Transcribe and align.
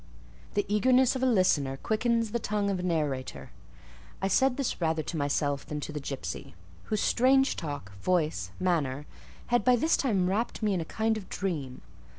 "The 0.55 0.65
eagerness 0.67 1.15
of 1.15 1.21
a 1.21 1.27
listener 1.27 1.77
quickens 1.77 2.31
the 2.31 2.39
tongue 2.39 2.71
of 2.71 2.79
a 2.79 2.81
narrator." 2.81 3.51
I 4.19 4.29
said 4.29 4.57
this 4.57 4.81
rather 4.81 5.03
to 5.03 5.15
myself 5.15 5.63
than 5.63 5.79
to 5.81 5.91
the 5.91 5.99
gipsy, 5.99 6.55
whose 6.85 7.01
strange 7.01 7.55
talk, 7.55 7.93
voice, 7.99 8.49
manner, 8.59 9.05
had 9.53 9.63
by 9.63 9.75
this 9.75 9.95
time 9.95 10.27
wrapped 10.27 10.63
me 10.63 10.73
in 10.73 10.81
a 10.81 10.85
kind 10.85 11.17
of 11.17 11.29
dream. 11.29 11.81